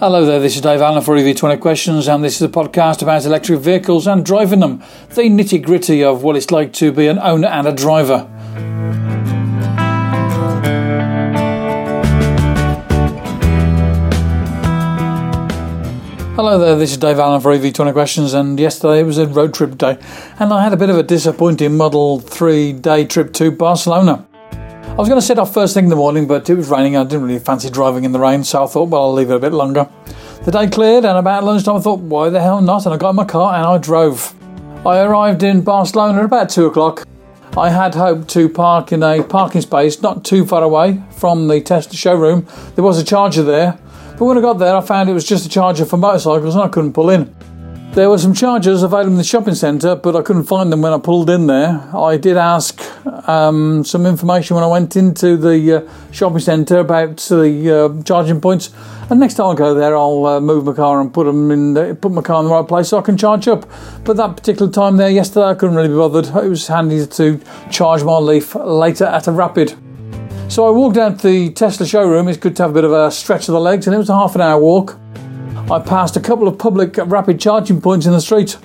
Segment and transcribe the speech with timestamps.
[0.00, 3.24] Hello there, this is Dave Allen for EV20 Questions, and this is a podcast about
[3.24, 7.18] electric vehicles and driving them, the nitty gritty of what it's like to be an
[7.18, 8.26] owner and a driver.
[16.38, 19.76] Hello there, this is Dave Allen for EV20 Questions, and yesterday was a road trip
[19.76, 19.98] day,
[20.38, 24.24] and I had a bit of a disappointing Model 3 day trip to Barcelona.
[24.52, 26.96] I was going to set off first thing in the morning, but it was raining.
[26.96, 29.34] I didn't really fancy driving in the rain, so I thought, well, I'll leave it
[29.34, 29.88] a bit longer.
[30.44, 32.86] The day cleared, and about lunchtime, I thought, why the hell not?
[32.86, 34.32] And I got in my car and I drove.
[34.86, 37.04] I arrived in Barcelona at about two o'clock.
[37.56, 41.60] I had hoped to park in a parking space not too far away from the
[41.60, 42.46] Tesla showroom.
[42.76, 43.76] There was a charger there,
[44.18, 46.64] but when I got there, I found it was just a charger for motorcycles and
[46.64, 47.34] I couldn't pull in.
[47.92, 50.92] There were some chargers available in the shopping centre, but I couldn't find them when
[50.92, 51.88] I pulled in there.
[51.96, 52.80] I did ask
[53.28, 58.40] um, some information when I went into the uh, shopping centre about the uh, charging
[58.40, 58.70] points,
[59.10, 61.74] and next time I go there, I'll uh, move my car and put them in,
[61.74, 63.68] the, put my car in the right place so I can charge up.
[64.04, 66.26] But that particular time there yesterday, I couldn't really be bothered.
[66.26, 69.76] It was handy to charge my Leaf later at a rapid.
[70.48, 72.26] So I walked out to the Tesla showroom.
[72.26, 74.08] It's good to have a bit of a stretch of the legs, and it was
[74.08, 74.98] a half an hour walk.
[75.70, 78.56] I passed a couple of public rapid charging points in the street.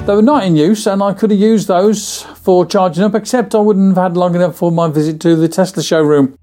[0.00, 3.54] They were not in use, and I could have used those for charging up, except
[3.54, 6.36] I wouldn't have had long enough for my visit to the Tesla showroom.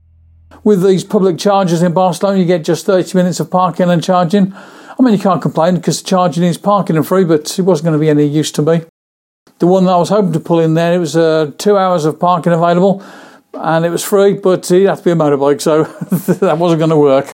[0.64, 4.54] With these public chargers in Barcelona, you get just 30 minutes of parking and charging.
[4.56, 7.94] I mean, you can't complain because charging is parking and free, but it wasn't going
[7.94, 8.82] to be any use to me.
[9.60, 12.06] The one that I was hoping to pull in there, it was uh, two hours
[12.06, 13.04] of parking available,
[13.54, 15.84] and it was free, but it had to be a motorbike, so
[16.34, 17.32] that wasn't going to work.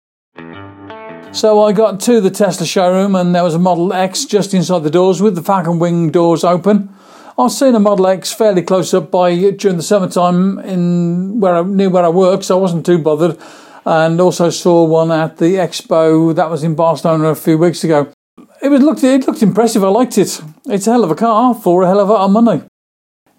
[1.35, 4.83] So I got to the Tesla showroom and there was a Model X just inside
[4.83, 6.95] the doors with the Falcon Wing doors open.
[7.37, 11.63] I've seen a Model X fairly close up by during the summertime in where I,
[11.63, 13.37] near where I work, so I wasn't too bothered.
[13.85, 18.13] And also saw one at the expo that was in Barcelona a few weeks ago.
[18.61, 19.83] It was looked it looked impressive.
[19.83, 20.41] I liked it.
[20.67, 22.63] It's a hell of a car for a hell of a lot of money.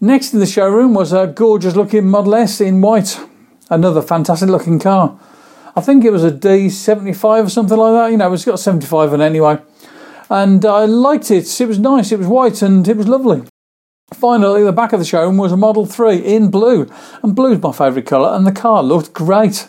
[0.01, 3.19] Next in the showroom was a gorgeous looking Model S in white.
[3.71, 5.19] Another fantastic looking car.
[5.75, 8.11] I think it was a D75 or something like that.
[8.11, 9.59] You know, it's got 75 in anyway.
[10.29, 11.61] And I liked it.
[11.61, 12.13] It was nice.
[12.13, 13.43] It was white and it was lovely.
[14.13, 16.91] Finally, the back of the showroom was a Model 3 in blue.
[17.23, 19.69] And blue's my favourite colour, and the car looked great.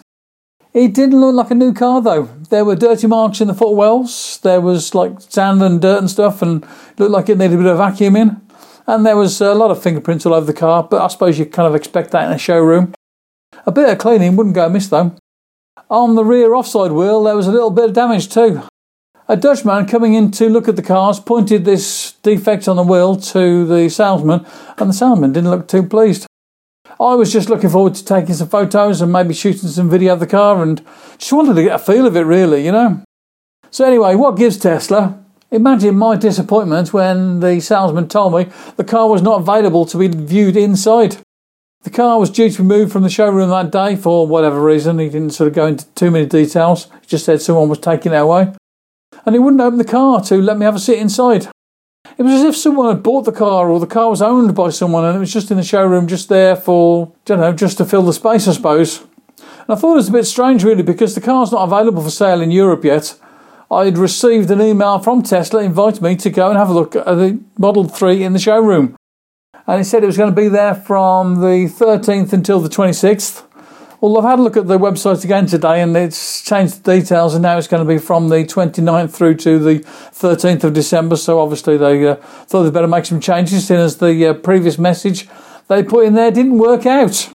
[0.73, 2.25] It didn't look like a new car though.
[2.49, 4.39] There were dirty marks in the footwells.
[4.43, 6.67] There was like sand and dirt and stuff, and
[6.99, 8.41] looked like it needed a bit of vacuuming.
[8.87, 11.45] And there was a lot of fingerprints all over the car, but I suppose you
[11.45, 12.93] kind of expect that in a showroom.
[13.65, 15.15] A bit of cleaning wouldn't go amiss though.
[15.89, 18.61] On the rear offside wheel, there was a little bit of damage too.
[19.27, 23.17] A Dutchman coming in to look at the cars pointed this defect on the wheel
[23.17, 24.45] to the salesman,
[24.77, 26.25] and the salesman didn't look too pleased.
[26.99, 30.21] I was just looking forward to taking some photos and maybe shooting some video of
[30.21, 30.81] the car and
[31.17, 33.03] just wanted to get a feel of it, really, you know.
[33.69, 35.23] So, anyway, what gives Tesla?
[35.49, 40.09] Imagine my disappointment when the salesman told me the car was not available to be
[40.09, 41.17] viewed inside.
[41.83, 44.99] The car was due to be moved from the showroom that day for whatever reason.
[44.99, 46.89] He didn't sort of go into too many details.
[47.01, 48.53] He just said someone was taking it away.
[49.25, 51.47] And he wouldn't open the car to let me have a sit inside.
[52.17, 54.69] It was as if someone had bought the car or the car was owned by
[54.69, 57.77] someone and it was just in the showroom, just there for, I don't know, just
[57.77, 59.01] to fill the space, I suppose.
[59.37, 62.09] And I thought it was a bit strange, really, because the car's not available for
[62.09, 63.17] sale in Europe yet.
[63.69, 67.05] I'd received an email from Tesla inviting me to go and have a look at
[67.05, 68.95] the Model 3 in the showroom
[69.67, 73.43] and it said it was going to be there from the 13th until the 26th.
[73.99, 77.33] Well, I've had a look at the website again today and it's changed the details,
[77.33, 81.15] and now it's going to be from the 29th through to the 13th of December.
[81.15, 84.77] So, obviously, they uh, thought they'd better make some changes, since as the uh, previous
[84.77, 85.27] message
[85.67, 87.29] they put in there didn't work out.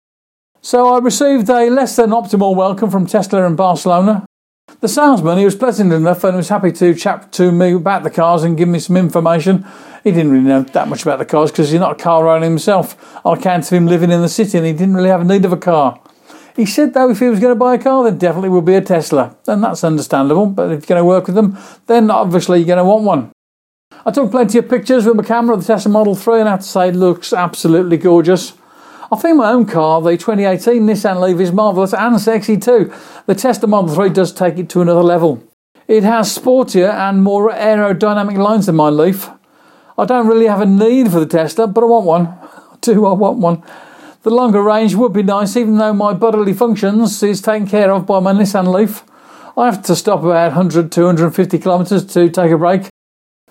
[0.60, 4.26] So, I received a less than optimal welcome from Tesla in Barcelona.
[4.80, 8.08] The salesman, he was pleasant enough and was happy to chat to me about the
[8.08, 9.66] cars and give me some information.
[10.02, 12.46] He didn't really know that much about the cars because he's not a car owner
[12.46, 12.96] himself.
[13.26, 15.44] On account of him living in the city and he didn't really have a need
[15.44, 16.00] of a car.
[16.56, 18.74] He said, though, if he was going to buy a car, then definitely would be
[18.74, 19.36] a Tesla.
[19.46, 22.78] And that's understandable, but if you're going to work with them, then obviously you're going
[22.78, 23.32] to want one.
[24.06, 26.52] I took plenty of pictures with my camera of the Tesla Model 3 and I
[26.52, 28.54] have to say it looks absolutely gorgeous.
[29.12, 32.94] I think my own car, the 2018 Nissan Leaf, is marvellous and sexy too.
[33.30, 35.40] The Tesla Model 3 does take it to another level.
[35.86, 39.30] It has sportier and more aerodynamic lines than my Leaf.
[39.96, 42.38] I don't really have a need for the Tesla, but I want one.
[42.80, 43.62] Do I want one?
[44.24, 48.04] The longer range would be nice, even though my bodily functions is taken care of
[48.04, 49.04] by my Nissan Leaf.
[49.56, 52.88] I have to stop about 100 250 kilometres to take a break.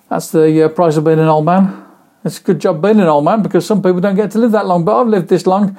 [0.10, 1.86] That's the uh, price of being an old man.
[2.26, 4.52] It's a good job being an old man because some people don't get to live
[4.52, 5.78] that long, but I've lived this long.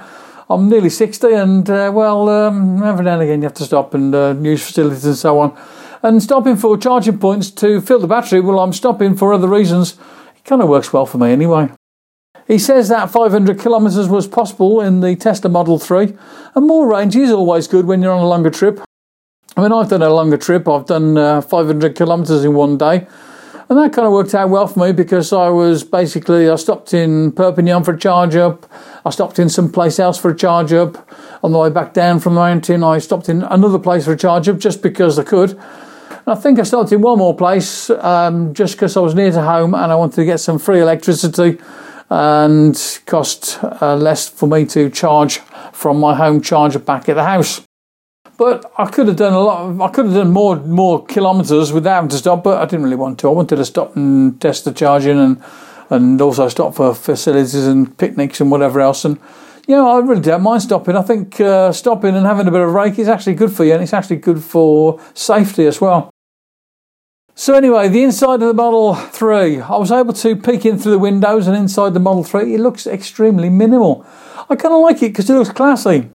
[0.50, 3.94] I'm nearly 60, and uh, well, um, every now and again you have to stop
[3.94, 5.56] and uh, use facilities and so on.
[6.02, 9.92] And stopping for charging points to fill the battery, well, I'm stopping for other reasons.
[10.34, 11.70] It kind of works well for me anyway.
[12.48, 16.16] He says that 500 kilometres was possible in the Tesla Model 3,
[16.56, 18.80] and more range is always good when you're on a longer trip.
[19.56, 23.06] I mean, I've done a longer trip, I've done uh, 500 kilometres in one day,
[23.70, 26.92] and that kind of worked out well for me because I was basically, I stopped
[26.92, 28.66] in Perpignan for a charge up,
[29.06, 31.08] I stopped in some place else for a charge up.
[31.44, 34.16] On the way back down from the mountain, I stopped in another place for a
[34.16, 35.52] charge up just because I could.
[35.52, 39.30] And I think I stopped in one more place um, just because I was near
[39.30, 41.58] to home and I wanted to get some free electricity
[42.10, 45.38] and cost uh, less for me to charge
[45.72, 47.62] from my home charger back at the house.
[48.40, 49.68] But I could have done a lot.
[49.68, 52.84] Of, I could have done more more kilometres without having to stop, but I didn't
[52.84, 53.28] really want to.
[53.28, 55.42] I wanted to stop and test the charging and
[55.90, 59.04] and also stop for facilities and picnics and whatever else.
[59.04, 59.18] And
[59.68, 60.96] you know, I really don't mind stopping.
[60.96, 63.74] I think uh, stopping and having a bit of break is actually good for you,
[63.74, 66.08] and it's actually good for safety as well.
[67.34, 70.92] So anyway, the inside of the Model 3, I was able to peek in through
[70.92, 74.06] the windows and inside the Model 3, it looks extremely minimal.
[74.48, 76.10] I kind of like it because it looks classy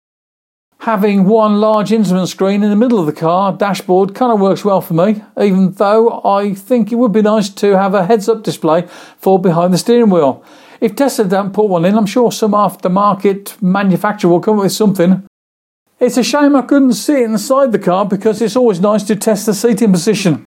[0.81, 4.65] having one large instrument screen in the middle of the car dashboard kind of works
[4.65, 8.29] well for me, even though I think it would be nice to have a heads
[8.29, 8.87] up display
[9.19, 10.43] for behind the steering wheel.
[10.81, 14.73] If Tesla don't put one in, I'm sure some aftermarket manufacturer will come up with
[14.73, 15.27] something.
[15.99, 19.44] It's a shame I couldn't sit inside the car because it's always nice to test
[19.44, 20.47] the seating position.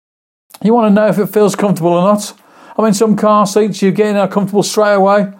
[0.61, 2.33] You want to know if it feels comfortable or not.
[2.77, 5.31] I mean, some car seats you get in are comfortable straight away,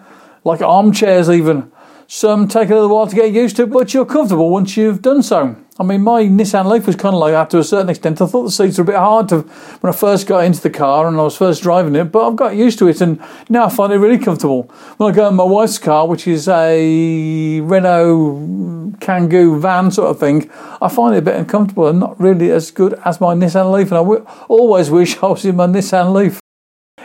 [0.44, 1.70] like armchairs even.
[2.10, 5.22] Some take a little while to get used to, but you're comfortable once you've done
[5.22, 5.56] so.
[5.78, 8.22] I mean, my Nissan Leaf was kind of like that to a certain extent.
[8.22, 10.70] I thought the seats were a bit hard to when I first got into the
[10.70, 13.66] car and I was first driving it, but I've got used to it and now
[13.66, 14.62] I find it really comfortable.
[14.96, 20.18] When I go in my wife's car, which is a Renault Kangoo van sort of
[20.18, 20.50] thing,
[20.80, 23.88] I find it a bit uncomfortable and not really as good as my Nissan Leaf.
[23.88, 26.40] And I w- always wish I was in my Nissan Leaf.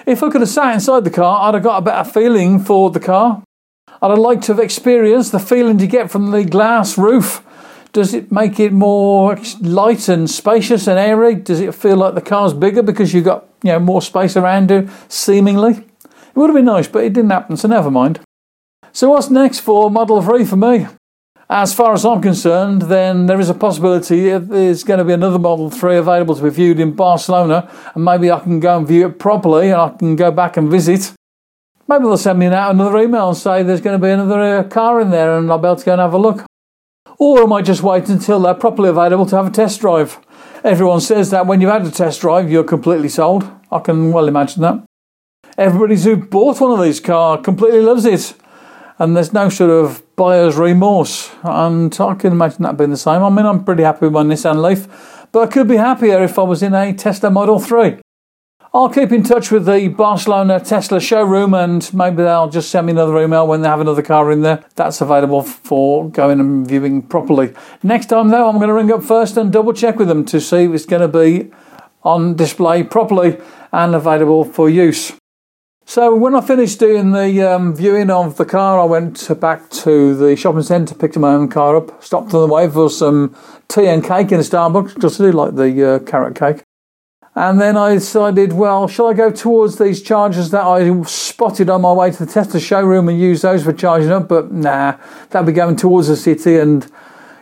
[0.08, 2.90] If I could have sat inside the car, I'd have got a better feeling for
[2.90, 3.44] the car.
[4.04, 7.42] I'd like to have experienced the feeling you get from the glass roof.
[7.94, 11.36] Does it make it more light and spacious and airy?
[11.36, 14.72] Does it feel like the car's bigger because you've got you know more space around
[14.72, 15.72] you, seemingly?
[16.04, 18.20] It would have been nice, but it didn't happen, so never mind.
[18.92, 20.86] So what's next for Model 3 for me?
[21.50, 25.40] As far as I'm concerned, then there is a possibility there's going to be another
[25.40, 29.08] Model 3 available to be viewed in Barcelona, and maybe I can go and view
[29.08, 31.14] it properly and I can go back and visit.
[31.88, 34.64] Maybe they'll send me out another email and say there's going to be another uh,
[34.64, 36.46] car in there and I'll be able to go and have a look.
[37.20, 40.20] Or I might just wait until they're properly available to have a test drive.
[40.64, 43.50] Everyone says that when you've had a test drive, you're completely sold.
[43.72, 44.84] I can well imagine that.
[45.58, 48.34] Everybody who bought one of these cars completely loves it.
[48.98, 51.32] And there's no sort of buyer's remorse.
[51.44, 53.24] And I can imagine that being the same.
[53.24, 54.88] I mean, I'm pretty happy with my Nissan Leaf,
[55.32, 57.98] but I could be happier if I was in a Tesla Model 3.
[58.76, 62.92] I'll keep in touch with the Barcelona Tesla showroom and maybe they'll just send me
[62.94, 64.66] another email when they have another car in there.
[64.74, 67.54] That's available for going and viewing properly.
[67.84, 70.42] Next time, though, I'm going to ring up first and double check with them to
[70.42, 71.52] see if it's going to be
[72.02, 73.40] on display properly
[73.72, 75.14] and available for use.
[75.86, 80.16] So when I finished doing the um, viewing of the car, I went back to
[80.16, 83.36] the shopping centre, picked my own car up, stopped on the way for some
[83.68, 86.63] tea and cake in a Starbucks, just to do like the uh, carrot cake.
[87.36, 91.82] And then I decided, well, shall I go towards these chargers that I spotted on
[91.82, 94.28] my way to the Tesla showroom and use those for charging up?
[94.28, 94.98] But nah,
[95.32, 96.86] that'd be going towards the city and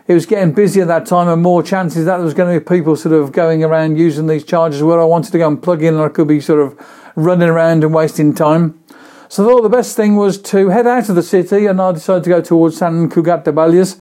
[0.07, 2.59] it was getting busy at that time and more chances that there was going to
[2.59, 5.61] be people sort of going around using these chargers where I wanted to go and
[5.61, 6.79] plug in and I could be sort of
[7.15, 8.81] running around and wasting time.
[9.27, 11.91] So I thought the best thing was to head out of the city and I
[11.91, 13.99] decided to go towards San Cugat de Bages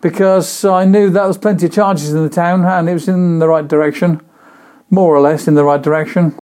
[0.00, 3.08] because I knew that there was plenty of charges in the town and it was
[3.08, 4.20] in the right direction
[4.90, 6.38] more or less in the right direction.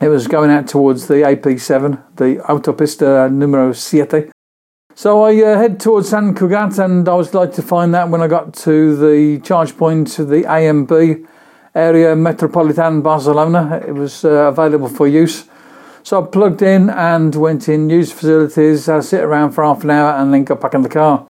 [0.00, 4.30] It was going out towards the AP7, the Autopista Numero Siete.
[4.94, 8.22] So I uh, head towards San Cugat, and I was glad to find that when
[8.22, 11.26] I got to the charge point, of the AMB
[11.76, 13.82] area Metropolitan Barcelona.
[13.86, 15.44] It was uh, available for use.
[16.02, 19.90] So I plugged in and went in, used facilities, I sit around for half an
[19.90, 21.26] hour, and then got back in the car.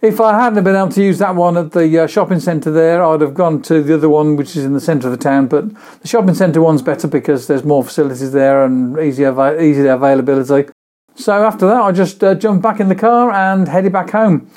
[0.00, 3.02] If I hadn't been able to use that one at the uh, shopping centre there,
[3.02, 5.48] I'd have gone to the other one, which is in the centre of the town.
[5.48, 10.70] But the shopping centre one's better because there's more facilities there and easier, easier availability.
[11.16, 14.48] So after that, I just uh, jumped back in the car and headed back home.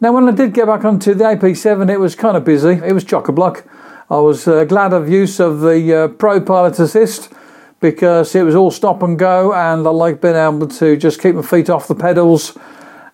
[0.00, 2.80] Now, when I did get back onto the AP7, it was kind of busy.
[2.82, 3.66] It was chock a block.
[4.08, 7.30] I was uh, glad of use of the uh, Pro Pilot Assist
[7.80, 11.34] because it was all stop and go, and I like being able to just keep
[11.34, 12.56] my feet off the pedals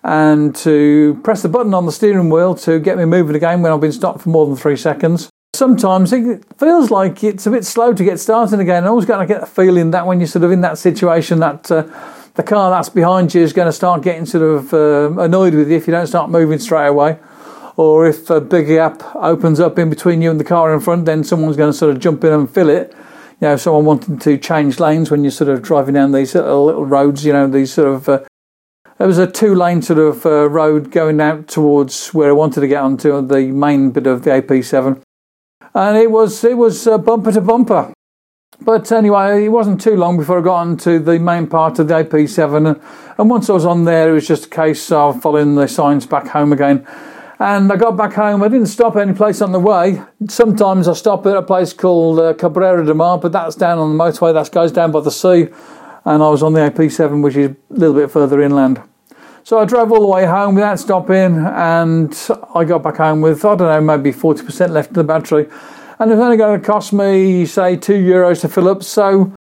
[0.04, 3.72] and to press the button on the steering wheel to get me moving again when
[3.72, 5.30] I've been stopped for more than three seconds.
[5.54, 8.84] Sometimes it feels like it's a bit slow to get started again.
[8.84, 11.40] I always got to get the feeling that when you're sort of in that situation,
[11.40, 11.82] that uh,
[12.34, 15.70] the car that's behind you is going to start getting sort of uh, annoyed with
[15.70, 17.18] you if you don't start moving straight away.
[17.76, 21.04] Or if a big gap opens up in between you and the car in front,
[21.04, 22.94] then someone's going to sort of jump in and fill it
[23.42, 26.64] you know, someone wanting to change lanes when you're sort of driving down these little,
[26.64, 28.08] little roads, you know, these sort of.
[28.08, 28.20] Uh,
[29.02, 32.60] there was a two lane sort of uh, road going out towards where I wanted
[32.60, 35.02] to get onto the main bit of the AP7.
[35.74, 37.92] And it was it was uh, bumper to bumper.
[38.60, 41.94] But anyway, it wasn't too long before I got onto the main part of the
[41.94, 42.80] AP7.
[43.18, 46.06] And once I was on there, it was just a case of following the signs
[46.06, 46.86] back home again.
[47.40, 48.40] And I got back home.
[48.44, 50.00] I didn't stop any place on the way.
[50.28, 53.98] Sometimes I stop at a place called uh, Cabrera de Mar, but that's down on
[53.98, 54.32] the motorway.
[54.32, 55.48] That goes down by the sea.
[56.04, 58.80] And I was on the AP7, which is a little bit further inland.
[59.44, 62.16] So I drove all the way home without stopping, and
[62.54, 65.48] I got back home with, I don't know, maybe 40% left in the battery.
[65.98, 68.84] And it's only going to cost me, say, two euros to fill up.
[68.84, 69.34] So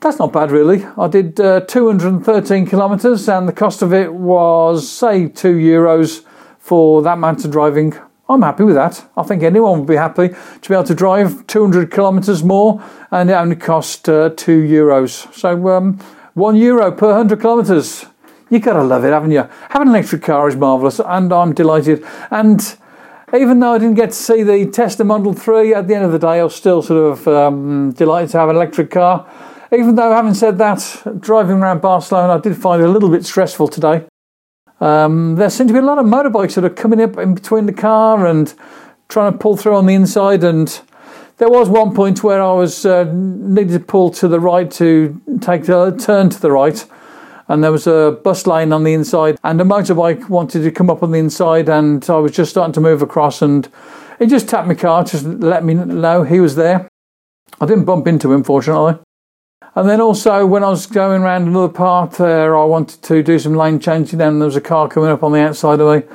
[0.00, 0.84] that's not bad, really.
[0.96, 6.24] I did uh, 213 kilometres, and the cost of it was, say, two euros
[6.58, 7.94] for that amount of driving.
[8.28, 9.08] I'm happy with that.
[9.16, 13.30] I think anyone would be happy to be able to drive 200 kilometres more and
[13.30, 15.32] it only cost uh, two euros.
[15.32, 15.98] So, um,
[16.34, 18.04] one euro per 100 kilometres.
[18.50, 19.48] You gotta love it, haven't you?
[19.70, 22.04] Having an electric car is marvellous and I'm delighted.
[22.30, 22.60] And
[23.34, 26.12] even though I didn't get to see the Tesla Model 3, at the end of
[26.12, 29.28] the day, I was still sort of um, delighted to have an electric car.
[29.70, 33.26] Even though, having said that, driving around Barcelona, I did find it a little bit
[33.26, 34.06] stressful today.
[34.80, 37.66] Um, there seem to be a lot of motorbikes that are coming up in between
[37.66, 38.54] the car and
[39.08, 40.42] trying to pull through on the inside.
[40.42, 40.80] And
[41.36, 45.20] there was one point where I was uh, needed to pull to the right to
[45.42, 46.82] take a turn to the right,
[47.48, 50.90] and there was a bus lane on the inside, and a motorbike wanted to come
[50.90, 53.68] up on the inside, and I was just starting to move across, and
[54.18, 56.88] he just tapped my car, just let me know he was there.
[57.60, 58.98] I didn't bump into him, fortunately.
[59.74, 63.38] And then also, when I was going around another part there, I wanted to do
[63.38, 66.08] some lane changing, and there was a car coming up on the outside of me.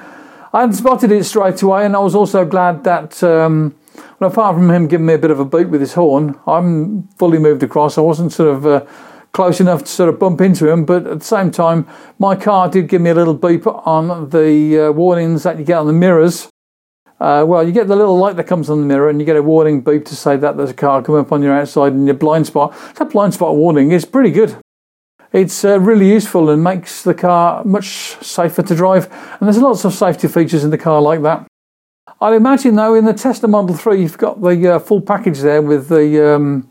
[0.54, 3.74] I hadn't spotted it straight away, and I was also glad that, um,
[4.20, 7.08] well, apart from him giving me a bit of a beat with his horn, I'm
[7.18, 7.98] fully moved across.
[7.98, 8.86] I wasn't sort of uh,
[9.34, 11.88] close enough to sort of bump into him, but at the same time,
[12.20, 15.78] my car did give me a little beep on the uh, warnings that you get
[15.78, 16.50] on the mirrors.
[17.20, 19.36] Uh, well, you get the little light that comes on the mirror, and you get
[19.36, 22.06] a warning beep to say that there's a car coming up on your outside and
[22.06, 22.76] your blind spot.
[22.96, 24.58] That blind spot warning is pretty good.
[25.32, 27.88] It's uh, really useful and makes the car much
[28.22, 29.12] safer to drive.
[29.40, 31.48] And there's lots of safety features in the car like that.
[32.22, 35.62] I'd imagine, though, in the Tesla Model 3, you've got the uh, full package there
[35.62, 36.70] with the um,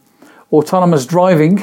[0.52, 1.62] autonomous driving,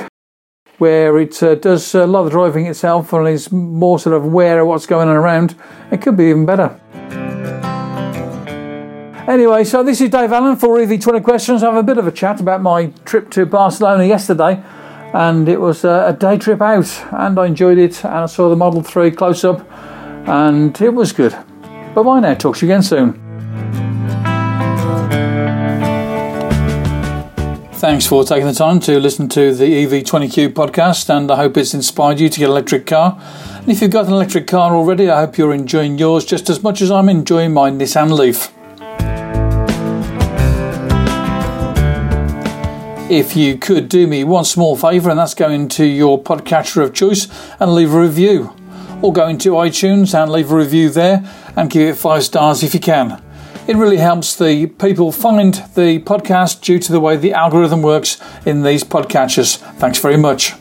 [0.80, 4.62] where it uh, does a lot of driving itself and is more sort of aware
[4.62, 5.56] of what's going on around.
[5.92, 6.80] It could be even better.
[9.30, 11.62] Anyway, so this is Dave Allen for EV20 Questions.
[11.62, 14.64] I have a bit of a chat about my trip to Barcelona yesterday,
[15.14, 18.04] and it was a day trip out, and I enjoyed it.
[18.04, 19.70] And I saw the Model 3 close up,
[20.28, 21.34] and it was good.
[21.94, 23.99] Bye bye now, talk to you again soon.
[27.80, 31.74] Thanks for taking the time to listen to the EV20Q podcast, and I hope it's
[31.74, 33.18] inspired you to get an electric car.
[33.56, 36.62] And if you've got an electric car already, I hope you're enjoying yours just as
[36.62, 38.54] much as I'm enjoying my Nissan Leaf.
[43.10, 46.94] if you could do me one small favour, and that's go into your podcatcher of
[46.94, 47.30] choice
[47.62, 48.54] and leave a review.
[49.02, 51.24] Or go into iTunes and leave a review there
[51.56, 53.24] and give it five stars if you can.
[53.70, 58.20] It really helps the people find the podcast due to the way the algorithm works
[58.44, 59.58] in these podcatchers.
[59.78, 60.56] Thanks very much.